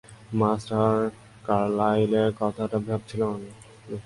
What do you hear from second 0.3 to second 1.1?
mister